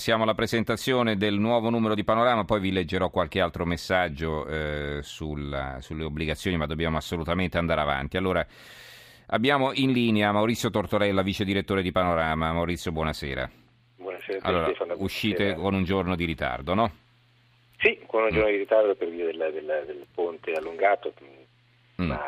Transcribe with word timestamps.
Siamo 0.00 0.22
alla 0.22 0.32
presentazione 0.32 1.18
del 1.18 1.34
nuovo 1.38 1.68
numero 1.68 1.94
di 1.94 2.04
Panorama, 2.04 2.46
poi 2.46 2.58
vi 2.58 2.72
leggerò 2.72 3.10
qualche 3.10 3.38
altro 3.38 3.66
messaggio 3.66 4.46
eh, 4.46 5.00
sulla, 5.02 5.76
sulle 5.82 6.04
obbligazioni, 6.04 6.56
ma 6.56 6.64
dobbiamo 6.64 6.96
assolutamente 6.96 7.58
andare 7.58 7.82
avanti. 7.82 8.16
Allora, 8.16 8.44
abbiamo 9.26 9.72
in 9.74 9.92
linea 9.92 10.32
Maurizio 10.32 10.70
Tortorella, 10.70 11.20
vice 11.20 11.44
direttore 11.44 11.82
di 11.82 11.92
Panorama. 11.92 12.50
Maurizio, 12.50 12.92
buonasera. 12.92 13.50
Buonasera. 13.96 14.38
Allora, 14.40 14.72
uscite 14.96 15.34
buonasera. 15.36 15.60
con 15.62 15.74
un 15.74 15.84
giorno 15.84 16.16
di 16.16 16.24
ritardo, 16.24 16.72
no? 16.72 16.90
Sì, 17.78 17.98
con 18.06 18.22
un 18.22 18.30
giorno 18.30 18.48
di 18.50 18.56
ritardo 18.56 18.94
per 18.94 19.10
via 19.10 19.26
della- 19.26 19.50
della- 19.50 19.80
del 19.82 20.06
ponte 20.14 20.52
allungato, 20.54 21.12
Mm. 22.00 22.06
ma 22.06 22.20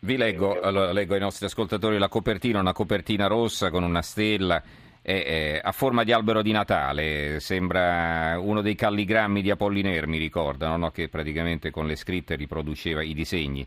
Vi 0.00 0.16
leggo, 0.16 0.54
Eh, 0.56 0.66
allora, 0.66 0.92
leggo 0.92 1.14
ai 1.14 1.20
nostri 1.20 1.46
ascoltatori 1.46 1.96
la 1.98 2.08
copertina, 2.08 2.58
una 2.60 2.72
copertina 2.72 3.26
rossa 3.28 3.70
con 3.70 3.82
una 3.84 4.00
stella 4.02 4.60
è- 5.08 5.24
è 5.24 5.60
a 5.62 5.72
forma 5.72 6.04
di 6.04 6.12
albero 6.12 6.42
di 6.42 6.52
Natale, 6.52 7.40
sembra 7.40 8.38
uno 8.38 8.60
dei 8.60 8.74
calligrammi 8.74 9.40
di 9.40 9.50
Apollinaire, 9.50 10.06
mi 10.06 10.18
ricordano, 10.18 10.76
no? 10.76 10.90
che 10.90 11.08
praticamente 11.08 11.70
con 11.70 11.86
le 11.86 11.96
scritte 11.96 12.36
riproduceva 12.36 13.02
i 13.02 13.14
disegni. 13.14 13.66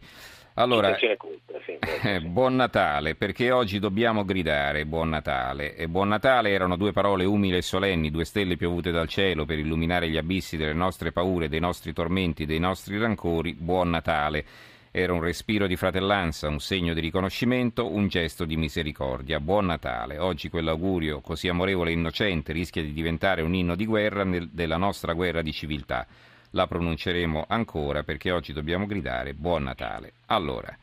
Allora, 0.56 0.96
eh, 0.96 2.20
buon 2.22 2.56
Natale, 2.56 3.16
perché 3.16 3.52
oggi 3.52 3.80
dobbiamo 3.80 4.26
gridare 4.26 4.86
Buon 4.86 5.10
Natale. 5.10 5.76
E 5.76 5.88
Buon 5.88 6.10
Natale 6.10 6.52
erano 6.52 6.76
due 6.76 6.92
parole 6.92 7.24
umili 7.24 7.56
e 7.56 7.62
solenni, 7.62 8.12
due 8.12 8.26
stelle 8.26 8.58
piovute 8.58 8.92
dal 8.92 9.08
cielo 9.08 9.46
per 9.46 9.58
illuminare 9.58 10.10
gli 10.10 10.18
abissi 10.18 10.58
delle 10.58 10.74
nostre 10.74 11.12
paure, 11.14 11.48
dei 11.48 11.62
nostri 11.62 11.94
tormenti, 11.94 12.46
dei 12.46 12.60
nostri 12.60 13.00
rancori. 13.00 13.54
Buon 13.54 13.90
Natale. 13.92 14.46
Era 14.94 15.14
un 15.14 15.22
respiro 15.22 15.68
di 15.68 15.78
fratellanza, 15.78 16.50
un 16.50 16.60
segno 16.60 16.94
di 16.94 17.00
riconoscimento, 17.00 17.90
un 17.90 18.10
gesto 18.10 18.44
di 18.44 18.58
misericordia. 18.58 19.40
Buon 19.40 19.68
Natale. 19.68 20.18
Oggi 20.18 20.50
quell'augurio 20.50 21.22
così 21.22 21.48
amorevole 21.48 21.92
e 21.92 21.94
innocente 21.94 22.52
rischia 22.52 22.82
di 22.82 22.92
diventare 22.92 23.42
un 23.42 23.54
inno 23.56 23.76
di 23.76 23.86
guerra 23.86 24.26
nel- 24.26 24.50
della 24.50 24.76
nostra 24.76 25.14
guerra 25.14 25.42
di 25.42 25.54
civiltà. 25.54 26.06
La 26.52 26.68
pronunceremo 26.68 27.46
ancora 27.48 28.04
perché 28.04 28.32
oggi 28.32 28.52
dobbiamo 28.52 28.86
gridare 28.86 29.34
Buon 29.34 29.64
Natale. 29.64 30.12
Allora, 30.26 30.78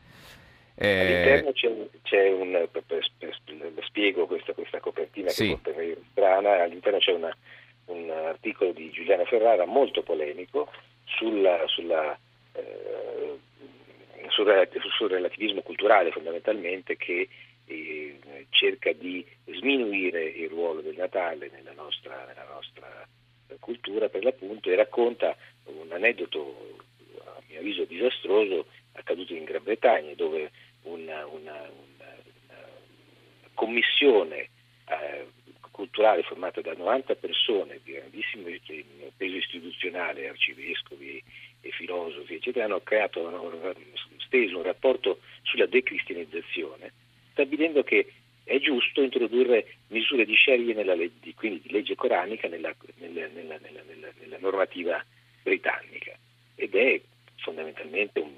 eh, 0.73 0.99
all'interno 1.01 1.51
c'è, 1.51 1.71
c'è 2.01 2.31
un, 2.31 2.67
per- 2.71 2.83
per- 2.87 3.11
per- 3.15 3.37
spiego 3.83 4.25
questa, 4.25 4.53
questa 4.53 4.79
copertina 4.79 5.29
Sì. 5.29 5.49
che 5.49 5.59
sembrare 5.63 5.97
strana, 6.09 6.63
all'interno 6.63 6.97
c'è 6.97 7.11
una- 7.13 7.37
un 7.85 8.09
articolo 8.09 8.71
di 8.71 8.89
Giuliana 8.89 9.25
Ferrara 9.25 9.65
molto 9.65 10.01
polemico 10.01 10.71
sulla, 11.05 11.61
sulla, 11.67 12.17
eh, 12.53 13.37
sul, 14.43 14.91
sul 14.91 15.09
relativismo 15.09 15.61
culturale 15.61 16.11
fondamentalmente 16.11 16.95
che 16.95 17.27
eh, 17.65 18.19
cerca 18.49 18.91
di 18.93 19.25
sminuire 19.45 20.23
il 20.23 20.49
ruolo 20.49 20.81
del 20.81 20.95
Natale 20.95 21.49
nella 21.51 21.73
nostra, 21.73 22.25
nella 22.27 22.47
nostra 22.51 23.07
eh, 23.47 23.55
cultura 23.59 24.09
per 24.09 24.23
l'appunto 24.23 24.69
e 24.69 24.75
racconta 24.75 25.35
un 25.65 25.91
aneddoto 25.91 26.77
a 27.25 27.41
mio 27.47 27.59
avviso 27.59 27.83
disastroso 27.85 28.65
accaduto 28.93 29.33
in 29.33 29.43
Gran 29.43 29.63
Bretagna 29.63 30.13
dove 30.15 30.51
una, 30.83 31.25
una- 31.27 31.69
una- 31.69 32.17
una 32.47 32.67
commissione 33.53 34.49
eh, 34.87 35.27
culturale 35.71 36.23
formata 36.23 36.59
da 36.59 36.73
90 36.73 37.15
persone 37.15 37.79
di 37.83 37.93
grandissimo 37.93 38.47
peso 39.15 39.35
istituzionale, 39.35 40.27
arcivescovi 40.27 41.23
e 41.61 41.71
filosofi, 41.71 42.35
eccetera, 42.35 42.65
hanno 42.65 42.81
creato, 42.81 43.25
hanno 43.27 43.49
steso 44.29 44.57
un 44.57 44.63
rapporto 44.63 45.19
sulla 45.41 45.65
decristianizzazione, 45.65 46.93
stabilendo 47.31 47.83
che 47.83 48.13
è 48.43 48.59
giusto 48.59 49.01
introdurre 49.01 49.75
misure 49.87 50.25
di 50.25 50.35
sharia 50.35 50.73
nella 50.75 50.95
legge, 50.95 51.33
quindi 51.35 51.61
di 51.61 51.71
legge 51.71 51.95
coranica 51.95 52.47
nella, 52.47 52.73
nella- 52.97 53.27
nella- 53.27 53.57
nella- 53.57 54.37
normativa 54.39 55.03
britannica 55.43 56.17
ed 56.55 56.73
è 56.75 57.01
fondamentalmente 57.37 58.19
un- 58.19 58.33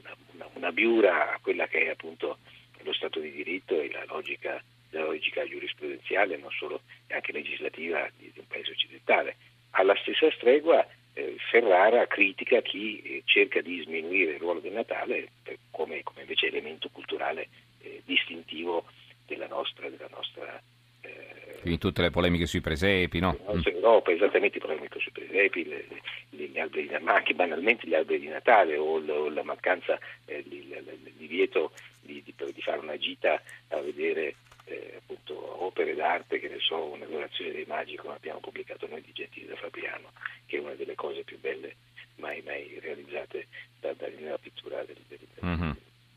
una, 0.00 0.16
una- 0.32 0.48
una 0.54 0.72
biura 0.72 1.32
a 1.34 1.38
quella 1.40 1.66
che 1.68 1.86
è 1.86 1.88
appunto 1.90 2.38
lo 2.84 2.92
Stato 2.92 3.20
di 3.20 3.30
diritto 3.30 3.80
e 3.80 3.88
la 3.92 4.04
logica, 4.06 4.60
la 4.90 5.04
logica 5.04 5.46
giurisprudenziale, 5.46 6.36
non 6.36 6.50
solo 6.50 6.80
anche 7.10 7.30
legislativa 7.30 8.10
di, 8.18 8.28
di 8.32 8.40
un 8.40 8.46
paese 8.48 8.72
occidentale. 8.72 9.36
Alla 9.70 9.94
stessa 10.02 10.28
stregua 10.32 10.84
eh, 11.14 11.36
Ferrara 11.50 12.06
critica 12.06 12.60
chi 12.62 13.00
eh, 13.02 13.22
cerca 13.24 13.60
di 13.60 13.82
sminuire 13.82 14.32
il 14.32 14.38
ruolo 14.40 14.60
del 14.60 14.72
Natale 14.72 15.28
per- 15.42 15.58
come, 15.70 16.02
come 16.02 16.22
invece 16.22 16.46
elemento 16.46 16.88
culturale 16.90 17.48
eh, 17.82 18.02
distintivo 18.04 18.84
della 19.26 19.46
nostra, 19.46 19.88
della 19.88 20.08
nostra 20.10 20.60
eh, 21.02 21.58
quindi 21.60 21.78
tutte 21.78 22.02
le 22.02 22.10
polemiche 22.10 22.46
sui 22.46 22.60
presepi, 22.60 23.20
no? 23.20 23.36
la 23.46 23.52
nostra 23.54 23.70
Europa, 23.70 24.10
esattamente 24.10 24.58
polemico 24.58 24.98
sui 24.98 25.12
presepi, 25.12 25.64
le- 25.64 25.84
le- 26.30 26.46
gli 26.48 26.58
alberi, 26.58 26.88
ma 27.00 27.14
anche 27.14 27.34
banalmente 27.34 27.86
gli 27.86 27.94
alberi 27.94 28.18
di 28.20 28.26
Natale 28.28 28.76
o, 28.76 28.98
l- 28.98 29.08
o 29.10 29.28
la 29.28 29.44
mancanza 29.44 29.96
eh, 30.24 30.42
di, 30.44 30.66
l- 30.68 30.82
l- 30.84 31.06
il 31.06 31.12
divieto 31.16 31.72
di, 32.00 32.20
di- 32.24 32.34
di 32.52 32.62
fare 32.62 32.78
una 32.78 32.96
gita 32.96 33.40
a 33.68 33.80
vedere 33.80 34.34
eh, 34.64 34.94
appunto 34.96 35.21
opere 35.52 35.94
d'arte, 35.94 36.38
che 36.40 36.48
ne 36.48 36.58
so, 36.60 36.84
una 36.84 37.04
donazione 37.06 37.52
dei 37.52 37.64
magi 37.66 37.96
come 37.96 38.14
abbiamo 38.14 38.40
pubblicato 38.40 38.86
noi 38.88 39.02
di 39.02 39.12
Gentile 39.12 39.48
da 39.48 39.56
Fabriano, 39.56 40.12
che 40.46 40.56
è 40.56 40.60
una 40.60 40.74
delle 40.74 40.94
cose 40.94 41.22
più 41.24 41.38
belle 41.40 41.76
mai, 42.16 42.40
mai 42.42 42.78
realizzate 42.80 43.46
da, 43.80 43.92
da- 43.94 44.08
nella 44.08 44.38
pittura 44.38 44.82
del, 44.84 44.96
del- 45.08 45.18
Mhm. 45.40 45.76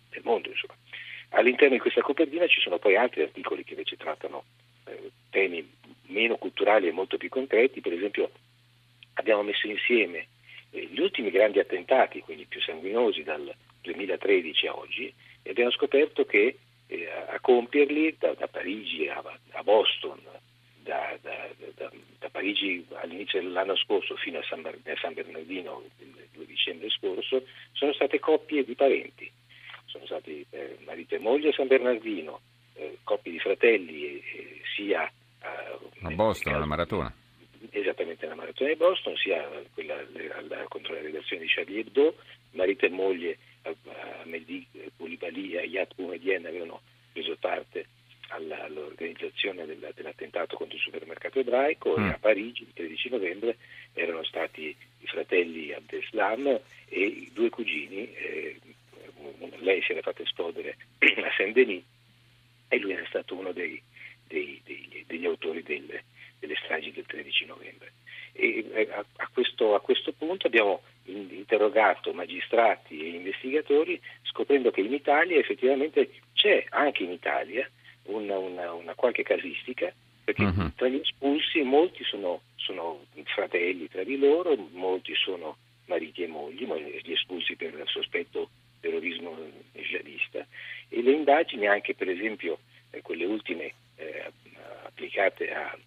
del 0.10 0.22
mondo. 0.24 0.50
Insomma. 0.50 0.76
All'interno 1.30 1.74
di 1.74 1.80
questa 1.82 2.02
copertina 2.02 2.48
ci 2.48 2.62
sono 2.62 2.78
poi 2.78 2.96
altri 2.96 3.22
articoli 3.24 3.64
che 3.64 3.74
invece 3.74 3.98
trattano 3.98 4.44
eh, 4.88 5.10
temi 5.32 5.68
meno 6.08 6.36
culturali 6.38 6.88
e 6.88 6.92
molto 6.92 7.18
più 7.18 7.30
concreti, 7.30 7.82
per 7.82 7.94
esempio 7.94 8.30
abbiamo 9.16 9.42
messo 9.42 9.68
insieme 9.68 10.28
eh, 10.72 10.86
gli 10.86 11.00
ultimi 11.00 11.32
grandi 11.32 11.60
attentati, 11.60 12.20
quelli 12.22 12.46
più 12.46 12.62
sanguinosi 12.62 13.24
dal 13.24 13.52
2013 13.82 14.68
a 14.68 14.76
oggi, 14.78 15.12
e 15.42 15.50
abbiamo 15.50 15.72
scoperto 15.72 16.26
che 16.26 16.58
eh, 16.88 17.08
a 17.30 17.40
compierli 17.40 18.16
da, 18.20 18.34
da 18.34 18.48
Parigi 18.48 19.08
a, 19.08 19.22
a 19.52 19.64
Boston, 19.64 20.20
da, 20.84 21.18
da- 21.22 21.50
da- 21.76 21.92
Parigi 22.32 22.86
all'inizio 22.96 23.40
dell'anno 23.42 23.76
scorso 23.78 24.16
fino 24.18 24.40
a 24.40 24.44
San, 24.44 24.66
a 24.66 24.72
San 25.00 25.14
Bernardino 25.14 25.84
il 26.00 26.28
2 26.34 26.46
dicembre 26.46 26.90
scorso, 26.90 27.44
sono 27.72 27.94
state 27.94 28.20
coppie 28.20 28.66
di 28.66 28.76
parenti, 28.76 29.32
sono 29.86 30.06
stati 30.06 30.46
eh, 30.50 30.78
marito 30.86 31.16
e 31.16 31.20
moglie 31.20 31.50
a 31.50 31.54
San 31.54 31.68
Bernardino, 31.68 32.42
eh, 32.74 32.98
coppie 33.04 33.32
di 33.32 33.40
fratelli 33.40 34.04
eh, 34.04 34.24
eh, 34.36 34.62
sia 34.76 35.06
eh, 35.08 36.06
A 36.06 36.10
Boston, 36.12 36.54
alla 36.56 36.66
maratona. 36.66 37.14
esattamente 37.72 38.24
nella 38.26 38.36
maratona 38.36 38.70
di 38.72 38.76
Boston, 38.76 39.16
sia 39.16 39.48
quella 39.74 39.96
alla- 40.36 40.66
contro 40.68 40.94
la 40.94 41.02
redazione 41.02 41.44
di 41.44 41.48
Charlie 41.48 41.80
Hebdo, 41.80 42.16
marito 42.52 42.86
e 42.86 42.90
moglie 42.90 43.38
a, 43.66 43.76
a 44.22 44.26
Mehdi 44.26 44.66
Koulibaly 44.98 45.54
e 45.54 45.60
Ayat 45.60 45.94
Boumediene 45.96 46.48
avevano 46.48 46.82
preso 47.12 47.36
parte 47.40 47.88
alla- 48.30 48.64
all'organizzazione 48.64 49.66
della- 49.66 49.92
dell'attentato 49.94 50.56
contro 50.58 50.76
il 50.76 50.82
supermercato 50.82 51.40
ebraico 51.40 51.96
Mm. 51.98 52.08
e 52.08 52.12
a 52.12 52.18
Parigi 52.20 52.64
il 52.64 52.74
13 52.74 53.10
novembre 53.10 53.58
erano 53.94 54.24
stati 54.24 54.76
i 55.00 55.08
fratelli 55.08 55.72
Abdeslam 55.74 56.48
e 56.88 57.00
i 57.00 57.30
due 57.34 57.50
cugini, 57.50 58.12
eh, 58.14 58.60
lei 59.60 59.82
si 59.84 59.92
era 59.92 60.02
fatta 60.02 60.22
esplodere 60.24 60.78
a 61.00 61.32
Saint-Denis 61.38 61.84
e 62.68 62.80
lui 62.80 62.92
era 62.94 63.06
stato 63.08 63.36
uno 63.36 63.52
dei, 63.52 63.82
dei- 64.28 64.60
dei- 64.64 65.04
degli 65.08 65.26
autori 65.26 65.62
delle, 65.64 66.04
delle 66.40 66.56
stragi 66.64 66.92
del 66.92 67.06
13 67.06 67.46
novembre. 67.46 67.94
E 68.34 68.66
eh, 68.74 68.90
a, 68.92 69.06
a 69.18 69.30
questo, 69.32 69.76
a 69.76 69.80
questo 69.82 70.12
punto 70.14 70.48
abbiamo 70.48 70.82
interrogato 71.06 72.14
magistrati 72.14 73.00
e 73.00 73.10
investigatori 73.16 74.00
scoprendo 74.24 74.72
che 74.72 74.82
in 74.82 74.94
Italia 74.94 75.38
effettivamente 75.38 76.10
c'è 76.34 76.66
anche 76.70 77.04
in 77.04 77.12
Italia 77.12 77.70
una, 78.04 78.38
una- 78.38 78.74
una 78.74 78.94
qualche 78.96 79.24
casistica 79.24 79.94
perché 80.24 80.44
Mhm. 80.44 80.74
tra 80.76 80.88
gli 80.88 80.96
espulsi 81.00 81.62
molti 81.62 82.04
sono, 82.04 82.42
sono 82.56 83.06
fratelli 83.26 83.88
tra 83.88 84.04
di 84.04 84.18
loro, 84.18 84.56
molti 84.72 85.14
sono 85.16 85.58
mariti 85.86 86.24
e 86.24 86.28
mogli, 86.28 86.66
ma 86.66 86.76
gli 86.78 87.12
espulsi 87.12 87.56
per 87.56 87.80
sospetto 87.86 88.50
terrorismo 88.80 89.38
jihadista 89.74 90.46
e 90.90 91.02
le 91.04 91.12
indagini 91.12 91.68
anche 91.68 91.94
per 91.94 92.10
esempio 92.10 92.58
eh, 92.90 93.02
quelle 93.02 93.26
ultime 93.26 93.74
eh, 93.98 94.32
applicate 94.86 95.54
a, 95.54 95.78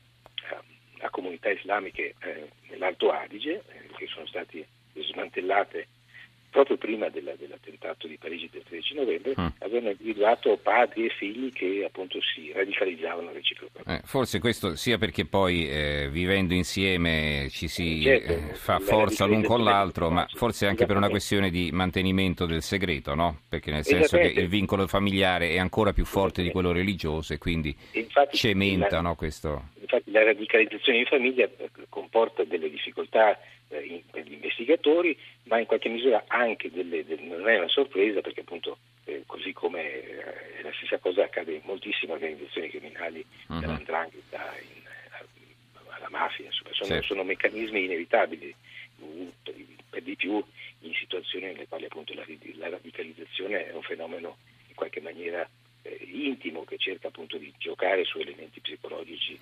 a- 0.50 0.62
a 1.00 1.10
comunità 1.10 1.50
islamiche 1.50 2.14
eh, 2.20 2.48
nell'Alto 2.70 3.10
Adige 3.10 3.54
eh, 3.68 3.94
che 3.96 4.06
sono 4.06 4.26
state 4.26 4.66
smantellate 5.04 5.88
proprio 6.50 6.78
prima 6.78 7.10
della- 7.10 7.34
dell'attentato 7.38 8.06
di 8.06 8.16
Parigi 8.16 8.48
del 8.50 8.62
13 8.66 8.94
novembre 8.94 9.34
Mm. 9.38 9.46
avevano 9.58 9.90
individuato 9.90 10.56
padri 10.56 11.04
e 11.04 11.10
figli 11.10 11.52
che 11.52 11.84
appunto 11.86 12.18
si 12.22 12.50
radicalizzavano 12.52 13.30
reciprocamente. 13.32 14.02
Eh, 14.02 14.06
forse 14.08 14.38
questo 14.40 14.74
sia 14.74 14.96
perché 14.96 15.26
poi 15.26 15.68
eh, 15.68 16.08
vivendo 16.10 16.54
insieme 16.54 17.48
ci 17.50 17.68
si 17.68 18.00
Certo, 18.00 18.32
eh, 18.32 18.54
fa 18.54 18.78
forza 18.78 19.26
l'un 19.26 19.42
con 19.42 19.62
l'altro, 19.62 20.08
ma 20.10 20.26
forse 20.32 20.66
anche 20.66 20.86
per 20.86 20.96
una 20.96 21.10
questione 21.10 21.50
di 21.50 21.70
mantenimento 21.70 22.46
del 22.46 22.62
segreto, 22.62 23.14
no? 23.14 23.42
Perché 23.46 23.70
nel 23.70 23.84
senso 23.84 24.16
che 24.16 24.28
il 24.28 24.48
vincolo 24.48 24.86
familiare 24.86 25.50
è 25.50 25.58
ancora 25.58 25.92
più 25.92 26.06
forte 26.06 26.42
di 26.42 26.50
quello 26.50 26.72
religioso 26.72 27.34
e 27.34 27.38
quindi 27.38 27.76
E 27.92 28.00
infatti 28.00 28.38
cementa 28.38 28.96
la- 28.96 29.00
no, 29.02 29.16
questo. 29.16 29.68
Infatti 29.80 30.10
la 30.10 30.24
radicalizzazione 30.24 30.98
in 31.00 31.06
famiglia 31.06 31.44
eh, 31.44 31.70
comporta 31.90 32.42
delle 32.44 32.70
difficoltà 32.70 33.38
eh, 33.70 33.80
in, 33.84 34.00
investigatori, 34.58 35.16
ma 35.44 35.58
in 35.58 35.66
qualche 35.66 35.88
misura 35.88 36.24
anche 36.26 36.70
delle, 36.70 37.04
delle, 37.04 37.22
non 37.22 37.48
è 37.48 37.58
una 37.58 37.68
sorpresa 37.68 38.20
perché 38.20 38.40
appunto 38.40 38.78
eh, 39.04 39.22
così 39.26 39.52
come 39.52 39.82
eh, 39.82 40.62
la 40.62 40.72
stessa 40.76 40.98
cosa 40.98 41.24
accade 41.24 41.52
in 41.52 41.60
moltissime 41.64 42.12
organizzazioni 42.12 42.68
criminali, 42.68 43.24
uh-huh. 43.48 43.60
dall'andrangheta 43.60 44.54
alla 45.90 46.08
mafia, 46.10 46.46
insomma, 46.46 46.72
sono, 46.72 46.90
certo. 46.90 47.06
sono 47.06 47.24
meccanismi 47.24 47.84
inevitabili, 47.84 48.54
per 49.88 50.02
di 50.02 50.16
più 50.16 50.42
in 50.80 50.92
situazioni 50.94 51.46
nelle 51.46 51.66
quali 51.66 51.84
appunto 51.84 52.14
la, 52.14 52.24
la 52.54 52.68
radicalizzazione 52.68 53.68
è 53.68 53.72
un 53.72 53.82
fenomeno 53.82 54.38
in 54.68 54.74
qualche 54.74 55.00
maniera 55.00 55.48
eh, 55.82 56.08
intimo 56.10 56.64
che 56.64 56.76
cerca 56.78 57.08
appunto 57.08 57.36
di 57.36 57.52
giocare 57.58 58.04
su 58.04 58.18
elementi 58.18 58.60
psicologici 58.60 59.38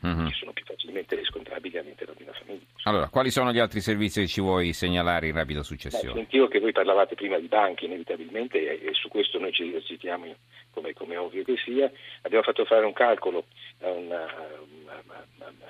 uh-huh. 0.00 0.26
che 0.26 0.34
sono 0.34 0.52
più 0.52 0.64
facilmente 0.64 1.16
riscontrabili 1.16 1.78
all'interno 1.78 2.14
di 2.16 2.22
una 2.22 2.32
famiglia. 2.32 2.64
Allora, 2.84 3.08
quali 3.08 3.30
sono 3.30 3.52
gli 3.52 3.58
altri 3.58 3.80
servizi 3.80 4.20
che 4.20 4.26
ci 4.26 4.40
vuoi 4.40 4.72
segnalare 4.72 5.28
in 5.28 5.34
rapida 5.34 5.62
successione? 5.62 6.12
Beh, 6.12 6.20
sentivo 6.20 6.48
che 6.48 6.60
voi 6.60 6.72
parlavate 6.72 7.14
prima 7.14 7.38
di 7.38 7.46
banche 7.46 7.86
inevitabilmente 7.86 8.58
e, 8.58 8.88
e 8.88 8.94
su 8.94 9.08
questo 9.08 9.38
noi 9.38 9.52
ci 9.52 9.68
esercitiamo 9.68 10.34
come, 10.70 10.92
come, 10.92 11.16
ovvio 11.16 11.42
che 11.42 11.56
sia. 11.56 11.90
Abbiamo 12.22 12.44
fatto 12.44 12.64
fare 12.64 12.84
un 12.84 12.92
calcolo 12.92 13.44
a, 13.80 13.90
una, 13.90 14.26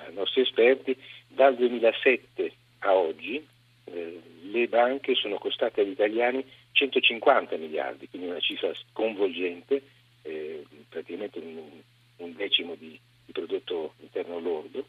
ai 0.05 0.13
nostri 0.13 0.41
esperti, 0.41 0.95
dal 1.27 1.55
2007 1.55 2.53
a 2.79 2.93
oggi 2.93 3.45
eh, 3.85 4.21
le 4.51 4.67
banche 4.67 5.15
sono 5.15 5.37
costate 5.37 5.81
agli 5.81 5.91
italiani 5.91 6.45
150 6.71 7.57
miliardi, 7.57 8.07
quindi 8.09 8.29
una 8.29 8.39
cifra 8.39 8.71
sconvolgente, 8.73 9.81
eh, 10.21 10.63
praticamente 10.87 11.39
un, 11.39 11.81
un 12.17 12.35
decimo 12.35 12.75
di, 12.75 12.99
prodotto 13.39 13.93
interno 13.99 14.39
lordo, 14.39 14.85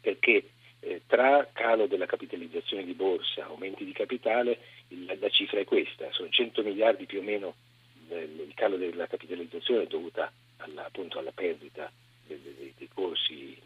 perché 0.00 0.50
eh, 0.80 1.02
tra 1.06 1.48
calo 1.52 1.86
della 1.86 2.06
capitalizzazione 2.06 2.84
di 2.84 2.92
borsa, 2.92 3.46
aumenti 3.46 3.84
di 3.84 3.92
capitale, 3.92 4.58
il, 4.88 5.16
la 5.18 5.28
cifra 5.30 5.60
è 5.60 5.64
questa, 5.64 6.10
sono 6.12 6.28
100 6.28 6.62
miliardi 6.62 7.06
più 7.06 7.20
o 7.20 7.22
meno 7.22 7.54
il 8.08 8.52
calo 8.54 8.76
della 8.76 9.08
capitalizzazione 9.08 9.86
dovuta 9.88 10.30
alla, 10.58 10.86
appunto 10.86 11.18
alla 11.18 11.32
perdita 11.32 11.90
dei, 12.24 12.40
dei, 12.40 12.72
dei 12.76 12.88
corsi 12.94 13.58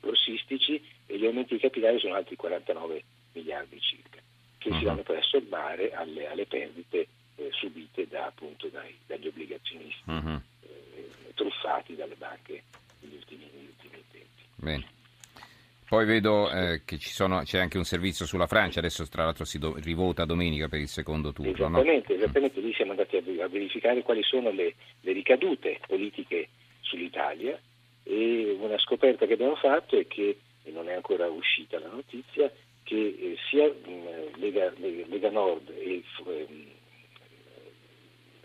borsistici 0.00 0.82
e 1.06 1.18
gli 1.18 1.24
aumenti 1.24 1.54
di 1.54 1.60
capitale 1.60 1.98
sono 1.98 2.12
altri 2.12 2.36
49 2.36 3.02
miliardi 3.32 3.80
circa, 3.80 4.20
che 4.58 4.68
si 4.70 4.76
mhm. 4.76 4.84
vanno 4.84 5.02
poi 5.02 5.16
a 5.16 5.22
sommare 5.22 5.92
alle, 5.92 6.28
alle 6.28 6.44
perdite 6.44 7.08
eh, 7.36 7.48
subite 7.52 8.06
da, 8.06 8.26
appunto, 8.26 8.68
dai, 8.68 8.94
dagli 9.06 9.26
obbligazionisti 9.26 10.10
uh-huh. 10.10 10.40
eh, 10.60 11.32
truffati 11.34 11.96
dalle 11.96 12.16
banche 12.16 12.62
negli 13.04 13.16
ultimi, 13.16 13.48
negli 13.52 13.66
ultimi 13.66 14.02
tempi. 14.10 14.42
Bene. 14.56 14.92
Poi 15.86 16.06
vedo 16.06 16.50
eh, 16.50 16.82
che 16.84 16.96
sono, 16.98 17.42
c'è 17.42 17.58
anche 17.58 17.76
un 17.76 17.84
servizio 17.84 18.24
sulla 18.26 18.46
Francia, 18.46 18.78
adesso 18.78 19.06
tra 19.06 19.24
l'altro 19.24 19.44
si 19.44 19.58
do, 19.58 19.76
rivota 19.76 20.24
domenica 20.24 20.66
per 20.66 20.80
il 20.80 20.88
secondo 20.88 21.32
turno. 21.32 21.52
Esattamente, 21.52 22.14
no? 22.14 22.18
esattamente 22.22 22.60
lì 22.60 22.72
siamo 22.72 22.92
andati 22.92 23.16
a, 23.16 23.48
verificare 23.48 24.02
quali 24.02 24.22
sono 24.22 24.50
le, 24.50 24.74
le, 25.00 25.12
ricadute 25.12 25.78
politiche 25.86 26.48
sull'Italia 26.80 27.60
e 28.02 28.56
una 28.58 28.78
scoperta 28.78 29.26
che 29.26 29.34
abbiamo 29.34 29.56
fatto 29.56 29.98
è 29.98 30.06
che, 30.06 30.38
e 30.62 30.70
non 30.70 30.88
è 30.88 30.94
ancora 30.94 31.28
uscita 31.28 31.78
la 31.78 31.90
notizia, 31.90 32.50
che 32.82 32.96
eh, 32.96 33.36
sia 33.48 33.66
mh, 33.66 34.40
Lega, 34.40 34.72
Lega, 34.78 35.30
Nord 35.30 35.68
e 35.68 36.02
eh, 36.26 36.46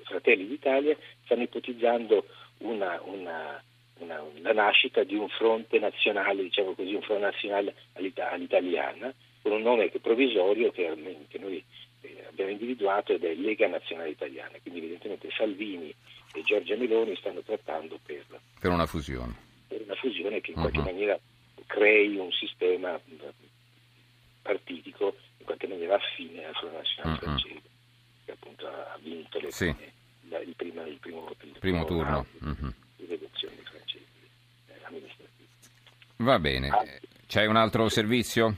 Fratelli 0.04 0.48
d'Italia 0.48 0.98
stanno 1.24 1.44
ipotizzando 1.44 2.26
una, 2.60 3.02
una, 3.06 3.64
una, 4.00 4.22
la 4.42 4.54
nascita 4.54 5.04
di 5.04 5.16
un 5.16 5.30
fronte 5.30 5.80
nazionale, 5.80 6.44
diciamo 6.44 6.74
così, 6.74 6.94
un 6.94 7.02
fronte 7.02 7.24
nazionale 7.24 7.76
all'italiana, 7.94 9.14
con 9.42 9.54
un 9.54 9.62
nome 9.62 9.90
provvisorio 9.90 10.72
che, 10.72 11.26
che 11.28 11.38
noi 11.38 11.64
eh, 12.02 12.26
abbiamo 12.28 12.52
individuato 12.52 13.14
ed 13.14 13.24
è 13.24 13.34
Lega 13.36 13.68
Nazionale 13.68 14.10
Italiana. 14.10 14.58
Quindi 14.62 14.80
evidentemente 14.80 15.30
Salvini 15.32 15.94
e 16.34 16.44
Giorgia 16.44 16.76
Meloni 16.76 17.16
stanno 17.16 17.42
trattando 17.42 18.00
per, 18.04 18.26
per 18.60 18.72
una 18.72 18.86
fusione. 18.86 19.36
Per 19.68 19.82
una 19.82 19.96
fusione 19.96 20.42
che 20.42 20.52
in 20.52 20.58
qualche 20.58 20.80
uh-huh. 20.80 20.86
maniera 20.86 21.20
crei 21.66 22.16
un 22.16 22.32
sistema 22.32 23.00
partitico 24.42 25.16
in 25.38 25.46
qualche 25.46 25.68
maniera 25.68 25.96
affine 25.96 26.46
al 26.46 26.56
Front 26.56 26.74
Nazionale 26.74 27.14
uh-huh. 27.14 27.24
francese, 27.24 27.62
che 28.26 28.32
appunto 28.32 28.68
ha 28.68 28.98
vinto 29.02 29.40
le 29.40 29.52
sì. 29.52 29.74
prime, 29.74 30.44
il, 30.44 30.56
prima, 30.56 30.84
il, 30.86 30.98
primo, 31.00 31.32
il 31.42 31.58
primo 31.60 31.86
turno 31.86 32.26
uh-huh. 32.40 32.74
di 32.98 33.06
elezioni 33.06 33.58
francesi 33.64 34.06
eh, 34.68 34.74
amministrative. 34.84 35.48
Va 36.22 36.38
bene, 36.38 36.68
ah, 36.68 36.86
c'è 37.28 37.46
un 37.46 37.56
altro 37.56 37.88
servizio? 37.88 38.54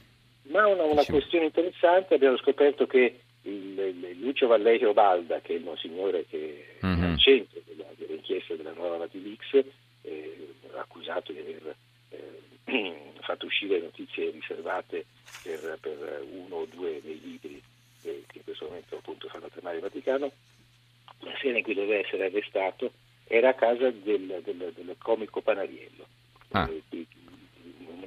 Ma 0.49 0.65
una, 0.65 0.83
una 0.83 1.05
questione 1.05 1.45
interessante, 1.45 2.15
abbiamo 2.15 2.37
scoperto 2.37 2.87
che 2.87 3.19
il, 3.43 3.77
il 3.77 4.19
Lucio 4.19 4.47
Vallejo 4.47 4.93
Balda, 4.93 5.41
che 5.41 5.53
è 5.53 5.57
il 5.57 5.63
monsignore 5.63 6.25
che 6.27 6.77
è 6.79 6.85
al 6.85 7.19
centro 7.19 7.61
della, 7.65 7.85
dell'inchiesta 7.97 8.55
della 8.55 8.73
nuova 8.73 8.97
Vatilix, 8.97 9.63
eh, 10.01 10.53
accusato 10.75 11.31
di 11.31 11.39
aver 11.39 11.75
eh, 12.65 13.13
fatto 13.21 13.45
uscire 13.45 13.79
notizie 13.79 14.31
riservate 14.31 15.05
per, 15.43 15.77
per, 15.79 16.25
uno 16.31 16.55
o 16.55 16.65
due 16.65 16.99
dei 17.03 17.21
libri 17.23 17.61
che, 18.01 18.23
che 18.25 18.37
in 18.37 18.43
questo 18.43 18.65
momento 18.65 18.97
appunto 18.97 19.27
fanno 19.27 19.49
tremare 19.49 19.75
il 19.75 19.83
Vaticano, 19.83 20.31
la 21.19 21.37
sera 21.39 21.59
in 21.59 21.63
cui 21.63 21.75
doveva 21.75 21.99
essere 22.03 22.25
arrestato 22.25 22.91
era 23.27 23.49
a 23.49 23.53
casa 23.53 23.91
del, 23.91 24.41
del, 24.43 24.73
del 24.75 24.95
comico 24.97 25.41
Panariello. 25.41 26.07
Ah. 26.53 26.67
Eh, 26.69 27.05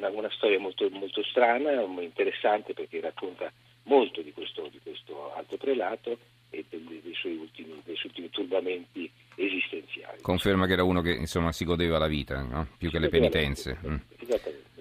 una, 0.09 0.19
una, 0.19 0.31
storia 0.31 0.59
molto, 0.59 0.89
molto 0.91 1.23
strana, 1.23 1.73
interessante 2.01 2.73
perché 2.75 3.01
racconta 3.01 3.51
molto 3.85 4.21
di 4.23 4.33
questo, 4.33 4.69
di 4.71 4.81
questo 4.83 5.35
alto 5.35 5.57
prelato 5.57 6.19
e 6.51 6.65
dei, 6.69 7.01
dei, 7.03 7.15
suoi 7.15 7.37
ultimi, 7.37 7.81
dei, 7.85 7.97
suoi 7.97 8.11
ultimi, 8.11 8.31
turbamenti 8.31 9.11
esistenziali. 9.35 10.21
Conferma 10.21 10.67
che 10.67 10.73
era 10.73 10.85
uno 10.85 11.01
che 11.01 11.13
insomma 11.13 11.53
si 11.53 11.65
godeva 11.65 11.99
la 11.99 12.07
vita, 12.07 12.43
no? 12.43 12.69
più 12.79 12.91
che 12.91 12.99
le 12.99 13.09
penitenze. 13.09 13.79
Mm. 13.87 13.97
Esattamente. 14.19 14.73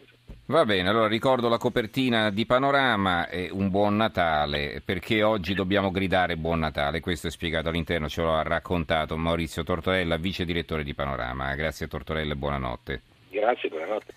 Va 0.45 0.65
bene, 0.65 0.89
allora 0.89 1.07
ricordo 1.07 1.47
la 1.47 1.57
copertina 1.57 2.29
di 2.29 2.45
Panorama 2.45 3.29
e 3.29 3.49
un 3.49 3.69
buon 3.69 3.95
Natale, 3.95 4.81
perché 4.83 5.23
oggi 5.23 5.53
dobbiamo 5.53 5.89
gridare 5.89 6.35
buon 6.35 6.59
Natale, 6.59 6.99
questo 6.99 7.27
è 7.27 7.31
spiegato 7.31 7.69
all'interno, 7.69 8.09
ce 8.09 8.21
lo 8.21 8.33
ha 8.33 8.43
raccontato 8.43 9.15
Maurizio 9.15 9.63
Tortorella, 9.63 10.17
vice 10.17 10.43
direttore 10.43 10.83
di 10.83 10.93
Panorama. 10.93 11.55
Grazie 11.55 11.87
Tortorella 11.87 12.33
e 12.33 12.35
buonanotte. 12.35 13.01
Grazie, 13.29 13.69
buonanotte. 13.69 14.11